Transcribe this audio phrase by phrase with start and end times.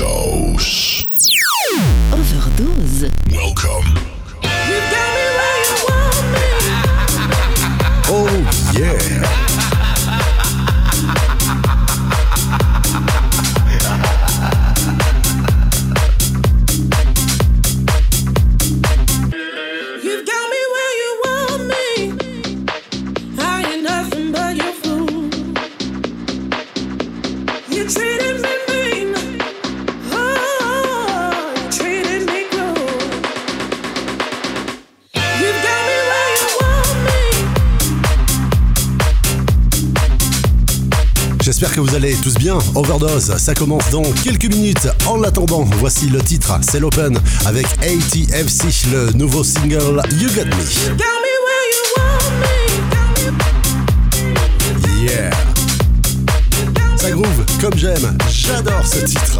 [0.00, 0.87] Overdose.
[42.78, 44.86] Overdose, ça commence dans quelques minutes.
[45.04, 46.56] En l'attendant, voici le titre.
[46.62, 50.64] C'est l'Open avec ATFC, le nouveau single You Got Me.
[55.02, 55.30] Yeah.
[56.96, 58.16] Ça groove comme j'aime.
[58.30, 59.38] J'adore ce titre.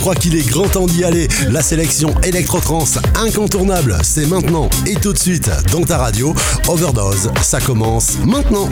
[0.00, 1.28] Crois qu'il est grand temps d'y aller.
[1.50, 2.84] La sélection électro-trans
[3.14, 6.34] incontournable, c'est maintenant et tout de suite dans ta radio.
[6.68, 8.68] Overdose, ça commence maintenant.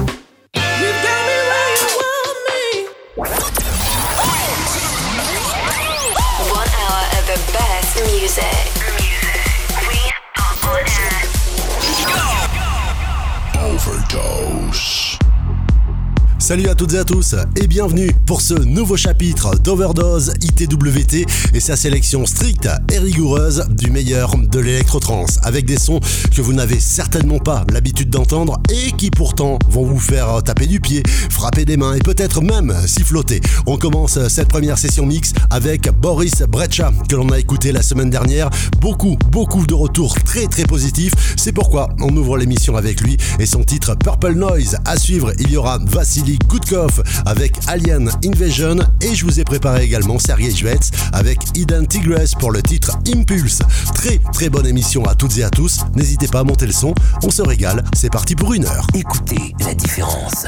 [16.49, 21.61] Salut à toutes et à tous et bienvenue pour ce nouveau chapitre d'Overdose ITWT et
[21.61, 26.01] sa sélection stricte et rigoureuse du meilleur de l'électro-trance avec des sons
[26.35, 30.81] que vous n'avez certainement pas l'habitude d'entendre et qui pourtant vont vous faire taper du
[30.81, 33.43] pied, frapper des mains et peut-être même siffloter.
[33.67, 38.09] On commence cette première session mix avec Boris Breccia que l'on a écouté la semaine
[38.09, 38.49] dernière.
[38.81, 41.13] Beaucoup, beaucoup de retours très très positifs.
[41.37, 44.79] C'est pourquoi on ouvre l'émission avec lui et son titre Purple Noise.
[44.87, 49.85] À suivre, il y aura Vassili Gudkov avec Alien Invasion et je vous ai préparé
[49.85, 53.61] également Sergei Jvets avec Hidden Tigress pour le titre Impulse.
[53.95, 55.81] Très très bonne émission à toutes et à tous.
[55.95, 57.85] N'hésitez pas à monter le son, on se régale.
[57.95, 58.87] C'est parti pour une heure.
[58.95, 60.47] Écoutez la différence.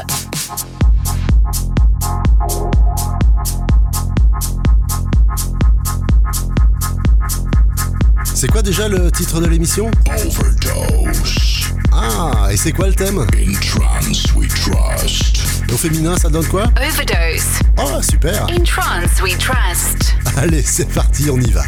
[8.34, 9.90] C'est quoi déjà le titre de l'émission?
[10.06, 11.74] Overdose.
[11.92, 13.26] Ah, et c'est quoi le thème?
[13.34, 15.39] In trance we trust.
[15.72, 17.60] Au féminin, ça donne quoi Overdose.
[17.78, 20.14] Oh, super In trance we trust.
[20.36, 21.62] Allez, c'est parti, on y va.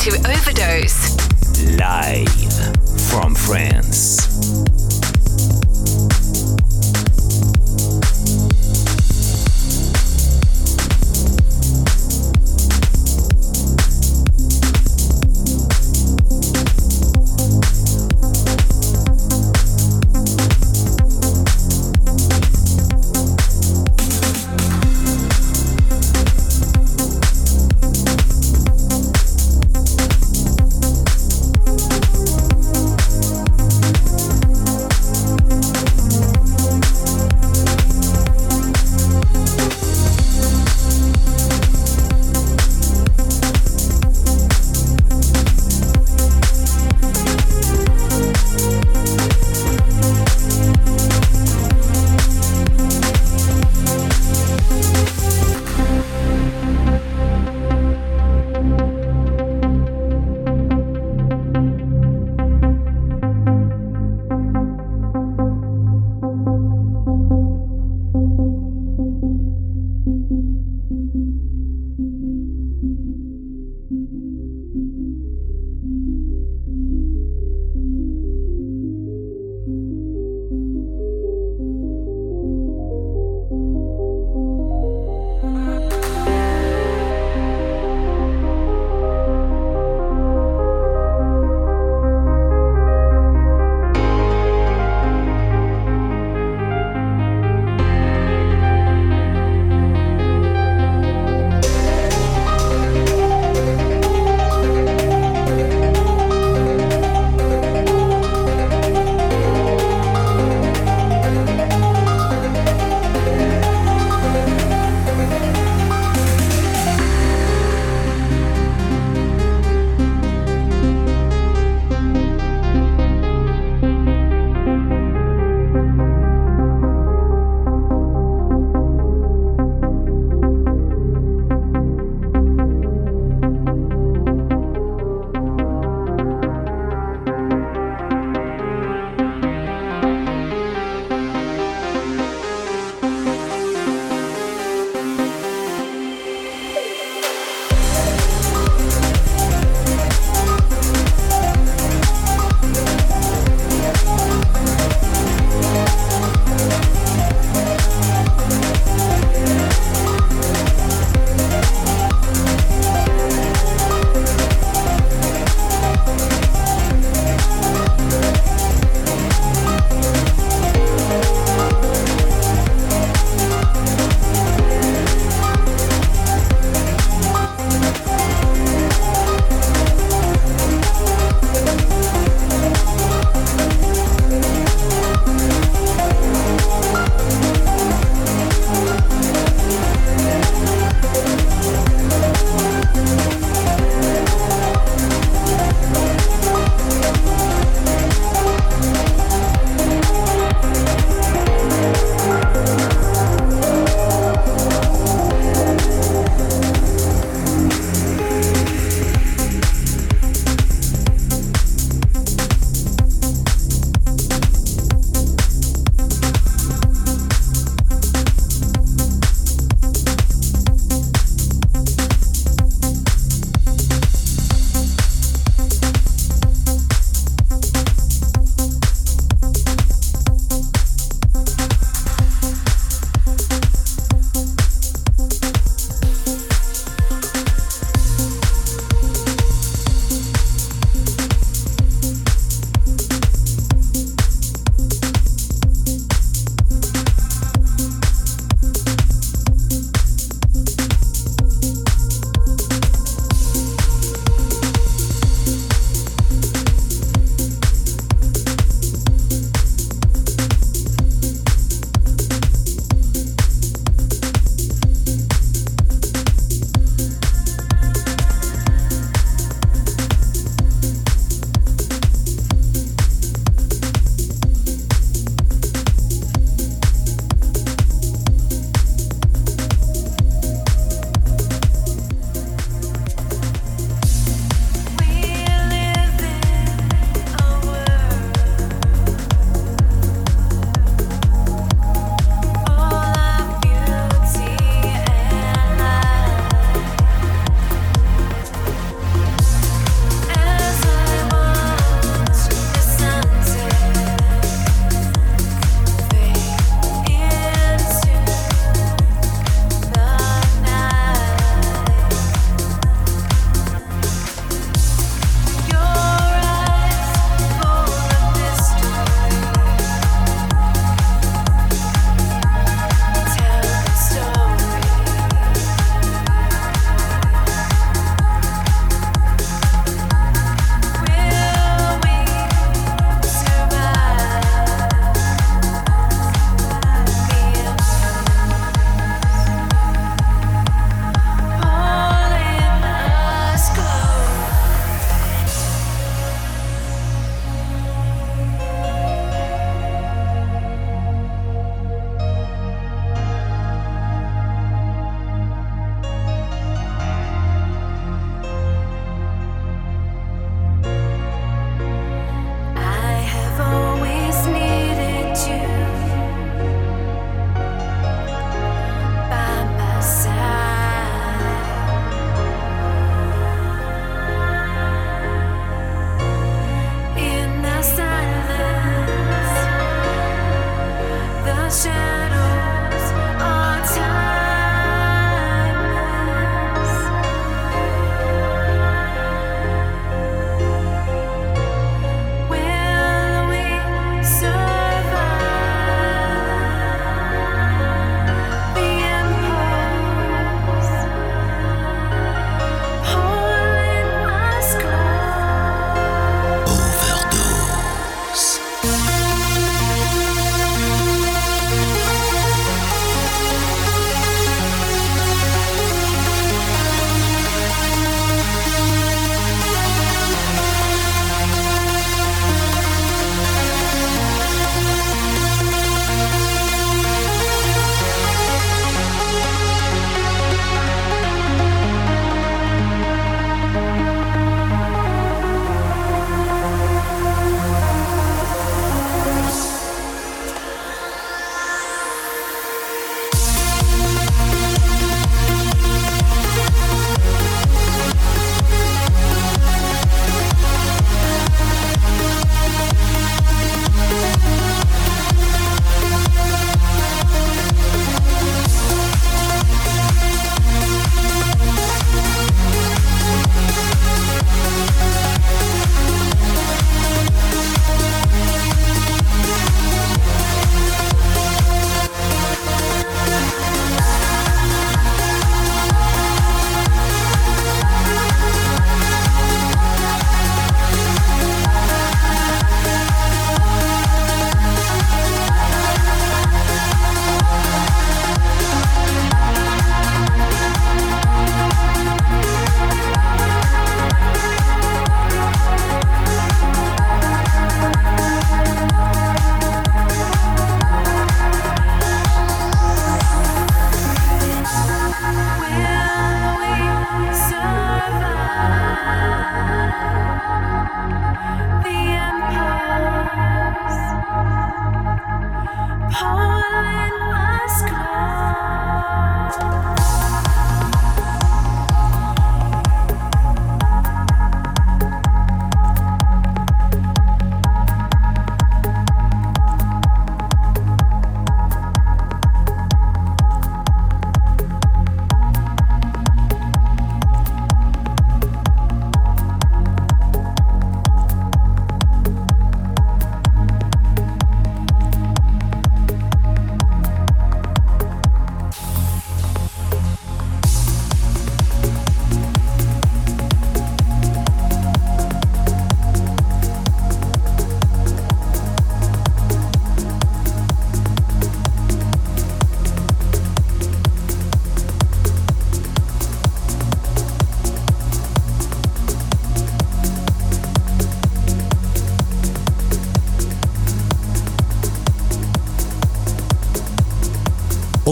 [0.00, 1.14] To Overdose.
[1.76, 2.32] Live
[3.10, 4.79] from France.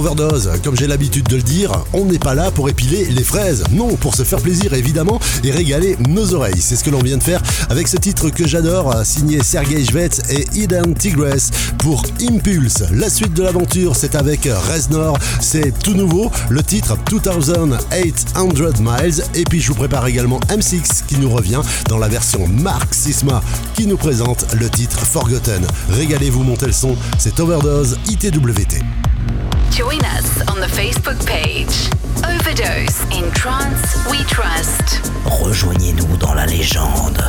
[0.09, 3.65] Overdose, comme j'ai l'habitude de le dire, on n'est pas là pour épiler les fraises,
[3.73, 6.61] non, pour se faire plaisir évidemment et régaler nos oreilles.
[6.61, 10.23] C'est ce que l'on vient de faire avec ce titre que j'adore, signé Sergei Jvets
[10.31, 12.85] et Eden Tigress pour Impulse.
[12.93, 17.79] La suite de l'aventure, c'est avec Reznor, c'est tout nouveau, le titre 2800
[18.81, 22.95] Miles, et puis je vous prépare également M6 qui nous revient dans la version Mark
[23.75, 25.67] qui nous présente le titre Forgotten.
[25.91, 29.08] Régalez-vous, montez le son, c'est Overdose ITWT.
[29.71, 31.89] Join us on the Facebook page.
[32.25, 35.13] Overdose in Trance We Trust.
[35.25, 37.23] Rejoignez-nous dans la légende.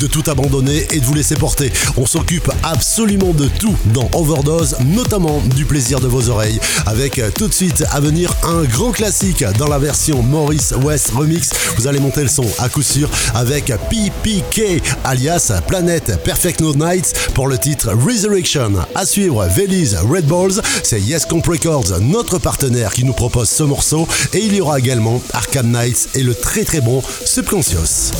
[0.00, 1.72] De tout abandonner et de vous laisser porter.
[1.96, 6.58] On s'occupe absolument de tout dans Overdose, notamment du plaisir de vos oreilles.
[6.86, 11.10] Avec euh, tout de suite à venir un grand classique dans la version Maurice West
[11.14, 11.50] Remix.
[11.76, 17.12] Vous allez monter le son à coup sûr avec PPK alias Planet Perfect No Nights
[17.34, 18.72] pour le titre Resurrection.
[18.94, 23.62] À suivre, Veliz Red Balls, c'est Yes Comp Records, notre partenaire qui nous propose ce
[23.62, 24.08] morceau.
[24.32, 28.12] Et il y aura également Arkham Knights et le très très bon Subconscious.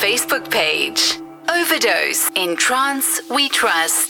[0.00, 1.18] Facebook page.
[1.48, 4.05] Overdose in Trance We Trust.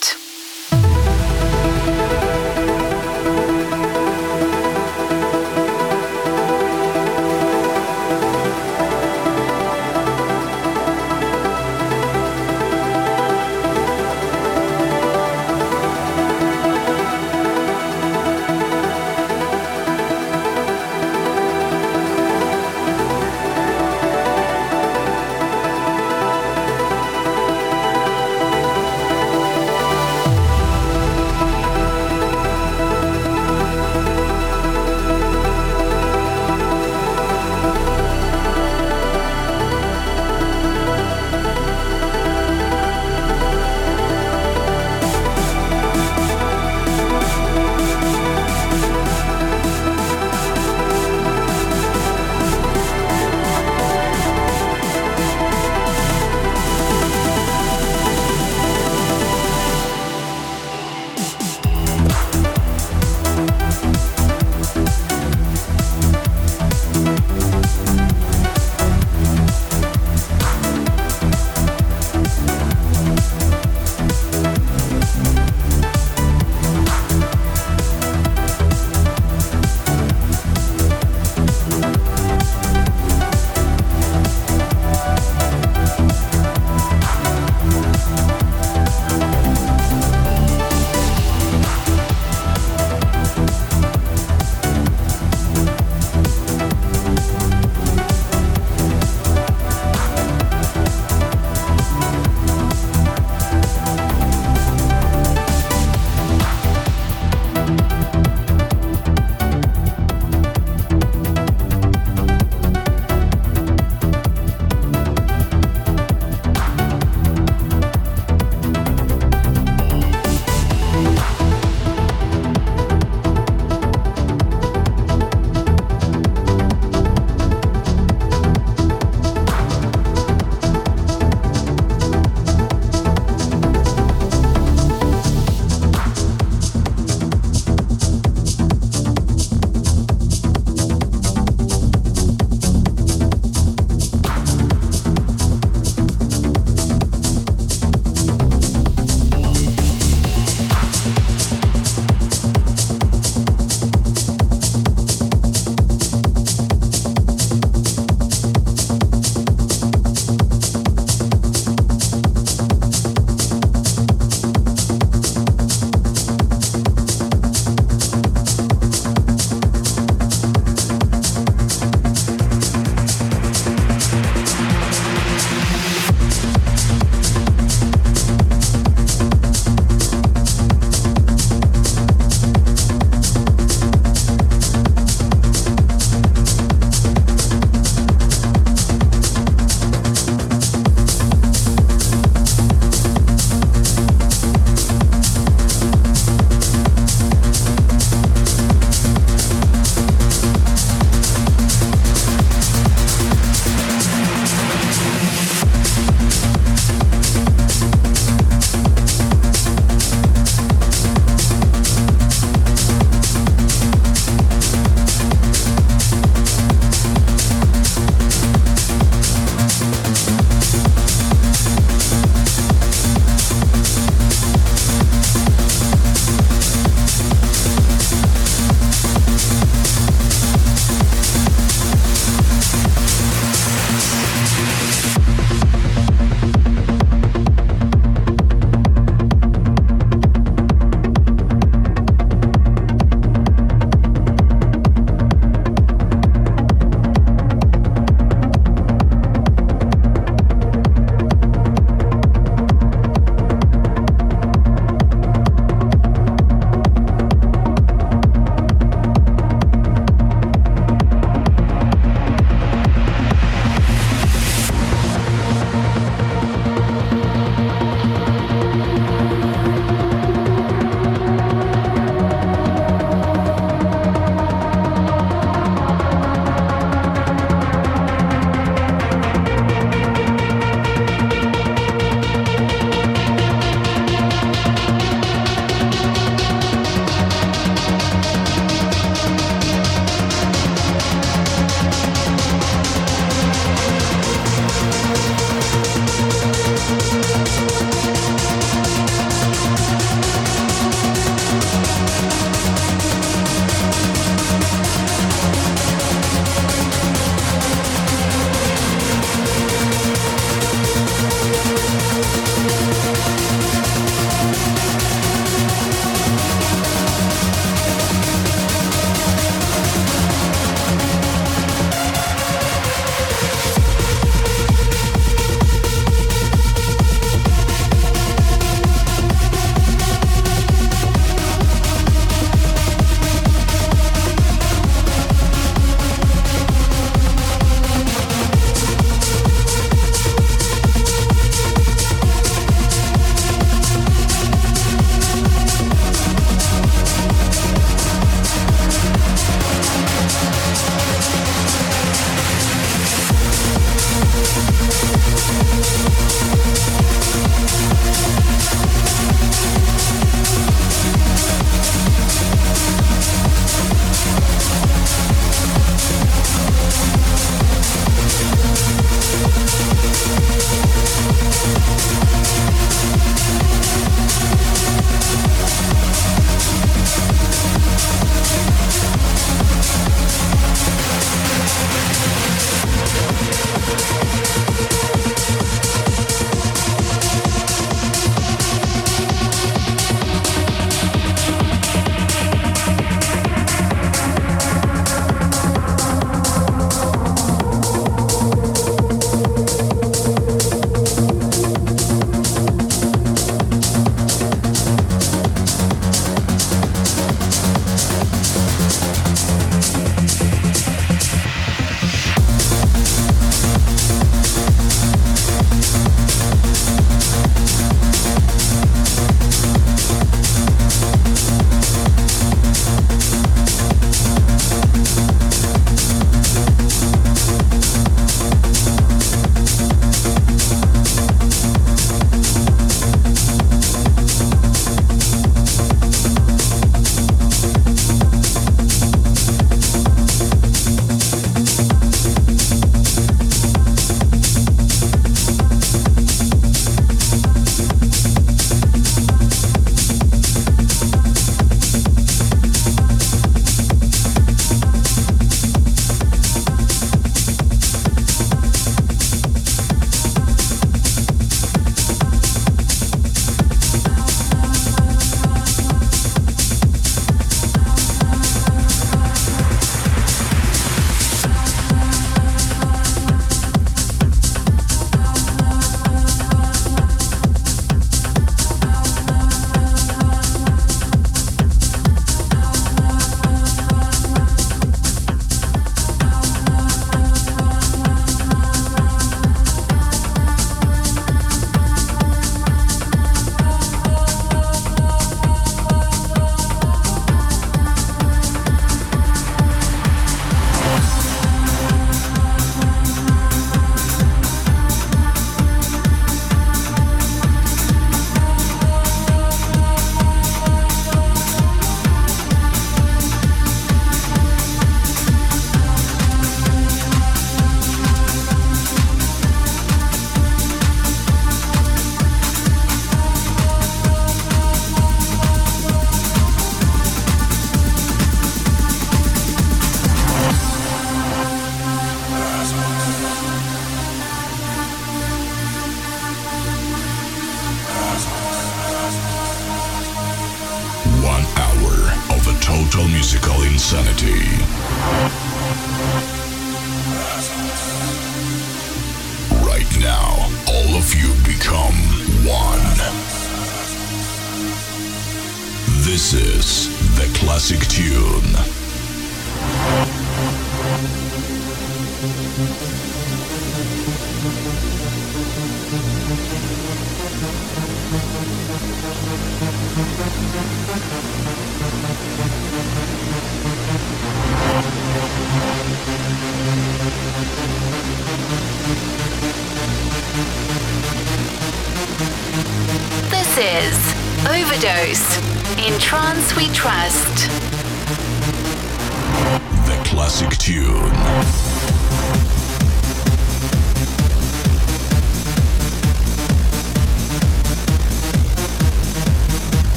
[586.46, 587.25] In trance we trust.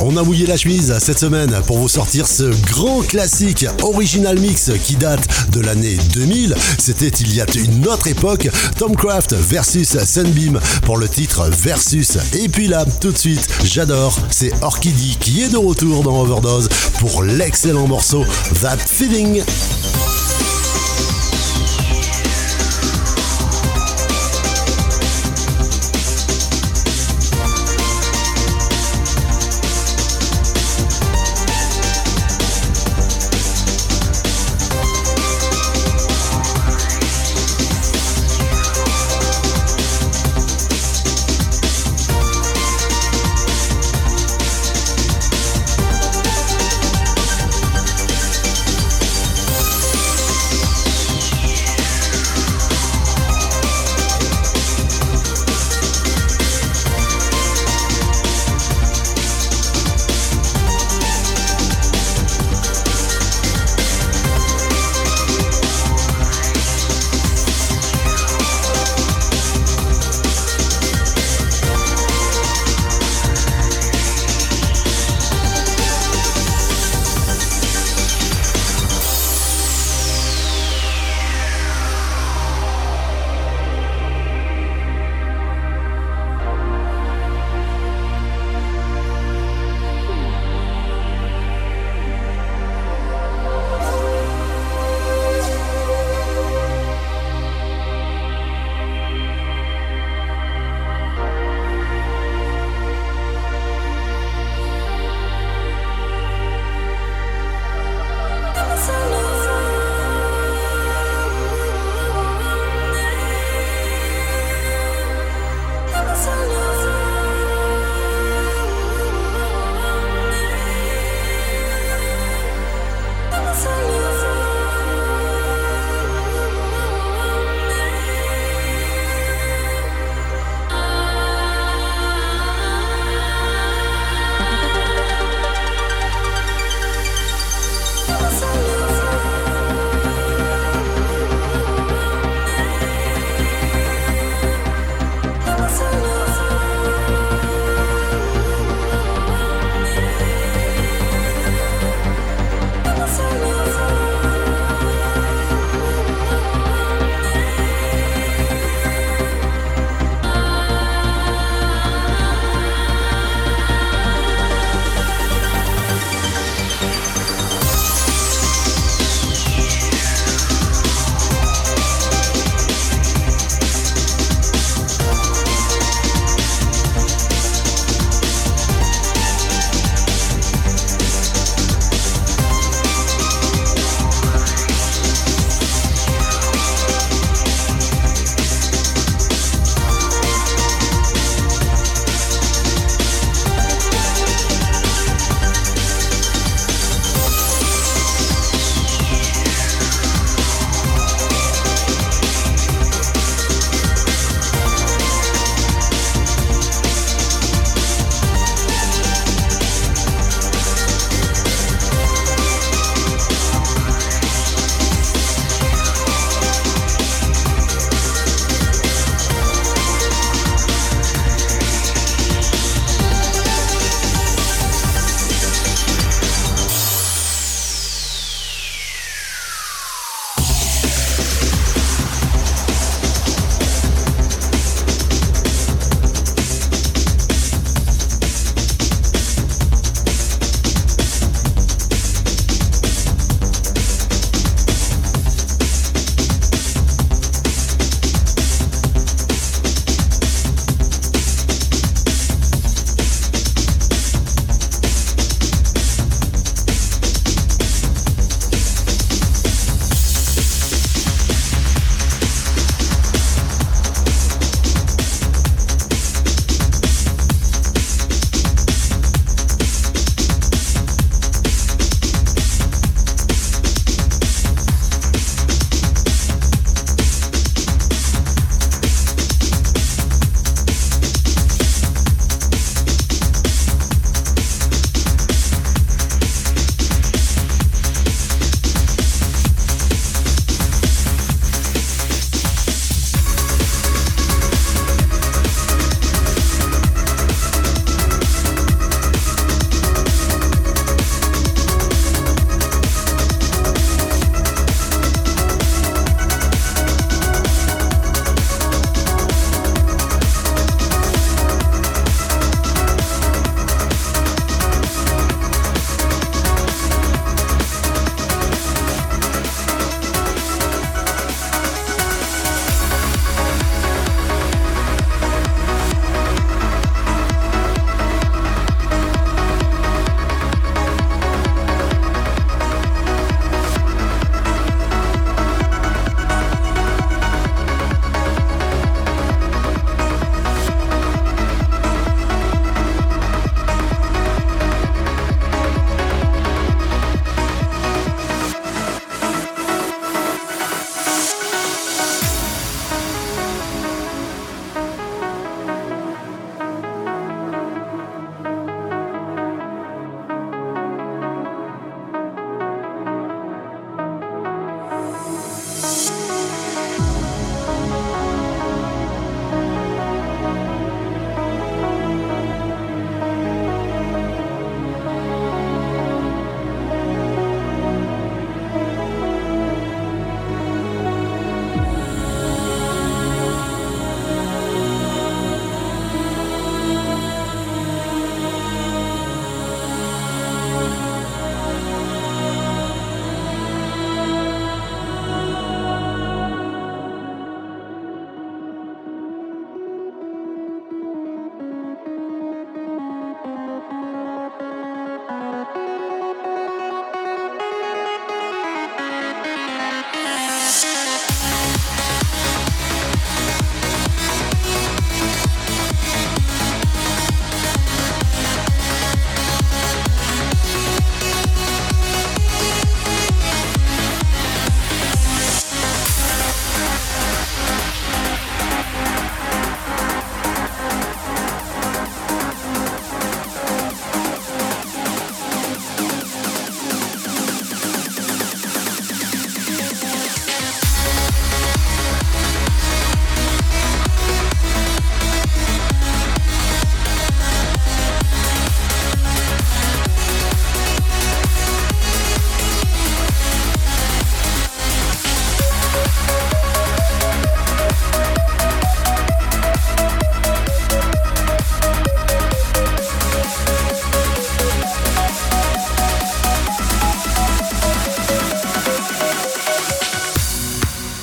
[0.00, 4.72] On a mouillé la chemise cette semaine pour vous sortir ce grand classique original mix
[4.82, 5.20] qui date
[5.52, 6.56] de l'année 2000.
[6.76, 12.18] C'était il y a une autre époque, Tom Craft versus Sunbeam pour le titre Versus.
[12.34, 16.68] Et puis là, tout de suite, j'adore, c'est Orchidee qui est de retour dans Overdose
[16.98, 18.24] pour l'excellent morceau
[18.60, 19.44] That Feeling.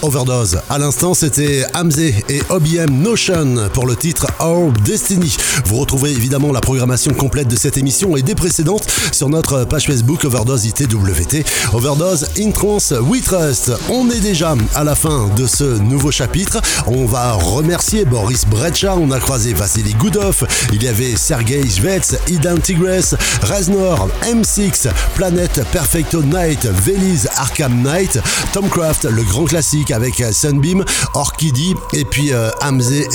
[0.08, 0.62] Overdose.
[0.70, 5.36] À l'instant, c'était Hamze et OBM Notion pour le titre Our Destiny.
[5.66, 9.88] Vous retrouverez évidemment la programmation complète de cette émission et des précédentes sur notre page
[9.88, 11.44] Facebook Overdose ITWT.
[11.74, 13.74] Overdose in Trance We Trust.
[13.90, 16.62] On est déjà à la fin de ce nouveau chapitre.
[16.88, 18.96] On va remercier Boris Brecha.
[18.96, 20.48] On a croisé Vassili Goudov.
[20.72, 28.20] Il y avait Sergei Svets, Idan Tigres, Reznor, M6, Planet Perfecto Night, Veliz Arkham Knight,
[28.54, 30.86] Tom Craft, le grand classique avec Sunbeam,
[31.16, 32.52] Orchidee et puis euh,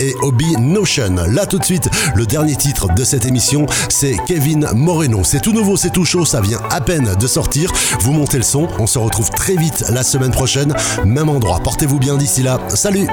[0.00, 1.14] et Obi Notion.
[1.28, 5.22] Là tout de suite, le dernier titre de cette émission, c'est Kevin Moreno.
[5.22, 7.72] C'est tout nouveau, c'est tout chaud, ça vient à peine de sortir.
[8.00, 10.74] Vous montez le son, on se retrouve très vite la semaine prochaine,
[11.04, 11.60] même endroit.
[11.60, 12.58] Portez-vous bien d'ici là.
[12.74, 13.06] Salut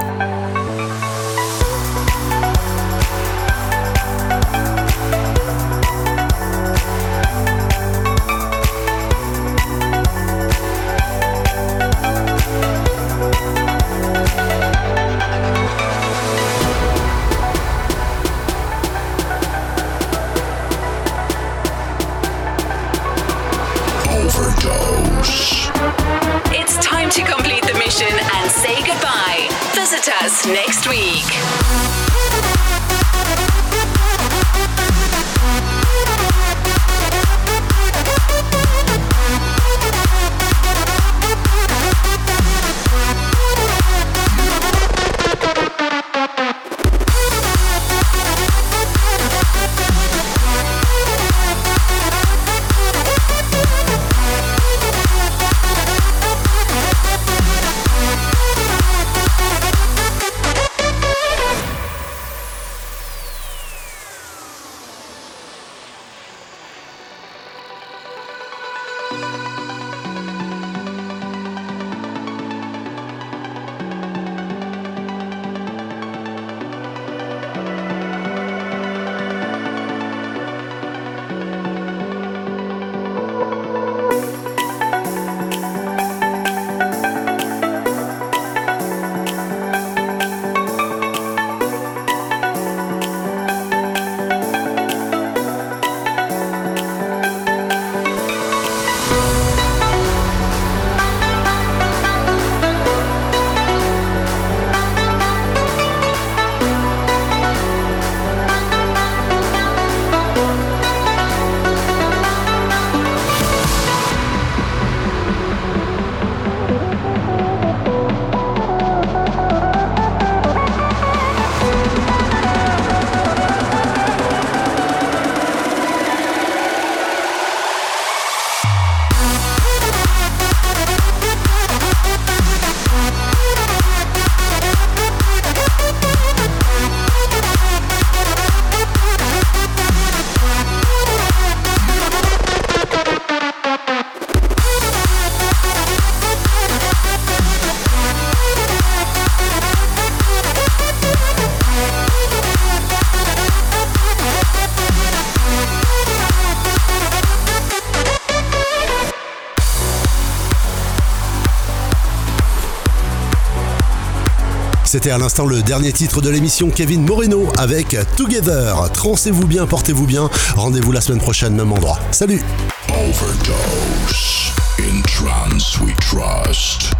[164.90, 168.90] C'était à l'instant le dernier titre de l'émission Kevin Moreno avec Together.
[168.92, 170.28] Trancez-vous bien, portez-vous bien.
[170.56, 172.00] Rendez-vous la semaine prochaine, même endroit.
[172.10, 172.42] Salut
[172.88, 174.50] Overdose.
[174.80, 176.90] In trance we trust.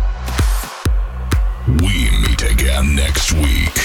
[1.82, 3.79] We meet again next week.